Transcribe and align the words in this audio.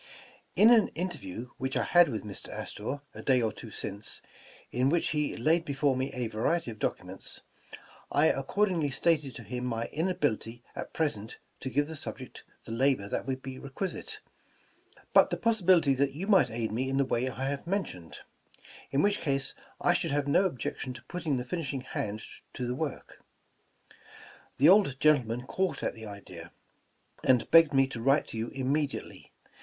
''In 0.57 0.75
an 0.75 0.87
interview 0.95 1.51
which 1.59 1.77
I 1.77 1.83
had 1.83 2.09
with 2.09 2.23
Mr 2.23 2.49
Astor, 2.49 3.01
a 3.13 3.21
day 3.21 3.39
or 3.39 3.51
two 3.51 3.69
since, 3.69 4.19
in 4.71 4.89
which 4.89 5.09
he 5.09 5.37
laid 5.37 5.63
before 5.63 5.95
me 5.95 6.11
a 6.11 6.25
variety 6.27 6.71
of 6.71 6.79
documents, 6.79 7.41
I 8.11 8.25
accordingly 8.25 8.89
stated 8.89 9.35
to 9.35 9.43
him 9.43 9.63
my 9.63 9.85
inability 9.93 10.63
at 10.75 10.91
present 10.93 11.37
to 11.59 11.69
give 11.69 11.85
the 11.87 11.95
subject 11.95 12.43
the 12.65 12.71
labor 12.71 13.07
that 13.09 13.27
would 13.27 13.43
be 13.43 13.59
requisite, 13.59 14.21
but 15.13 15.29
the 15.29 15.37
possibility 15.37 15.93
that 15.93 16.13
you 16.13 16.25
might 16.25 16.49
aid 16.49 16.71
me 16.71 16.89
in 16.89 16.97
the 16.97 17.05
way 17.05 17.29
I 17.29 17.45
have 17.49 17.67
mentioned; 17.67 18.21
in 18.89 19.03
which 19.03 19.19
case 19.19 19.53
I 19.79 19.93
should 19.93 20.09
have 20.09 20.27
no 20.27 20.45
objection 20.45 20.93
to 20.93 21.03
putting 21.03 21.37
the 21.37 21.45
finishing 21.45 21.81
hand 21.81 22.23
to 22.53 22.65
the 22.65 22.73
work. 22.73 23.23
The 24.57 24.67
old 24.67 24.99
gentleman 24.99 25.43
caught 25.45 25.83
at 25.83 25.93
the 25.93 26.07
idea, 26.07 26.51
and 27.23 27.51
begged 27.51 27.75
me 27.75 27.85
to 27.85 28.01
write 28.01 28.25
to 28.29 28.47
vou 28.47 28.51
immediate! 28.55 29.05
v. 29.07 29.29